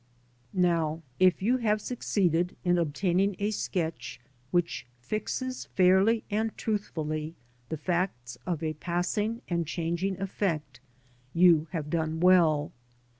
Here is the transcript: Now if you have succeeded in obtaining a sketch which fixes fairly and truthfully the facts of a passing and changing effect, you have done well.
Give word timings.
Now 0.55 1.03
if 1.19 1.43
you 1.43 1.57
have 1.57 1.79
succeeded 1.79 2.55
in 2.63 2.79
obtaining 2.79 3.35
a 3.37 3.51
sketch 3.51 4.19
which 4.49 4.87
fixes 4.99 5.65
fairly 5.75 6.23
and 6.31 6.57
truthfully 6.57 7.35
the 7.69 7.77
facts 7.77 8.35
of 8.47 8.63
a 8.63 8.73
passing 8.73 9.43
and 9.47 9.67
changing 9.67 10.19
effect, 10.19 10.79
you 11.35 11.67
have 11.69 11.91
done 11.91 12.19
well. 12.19 12.71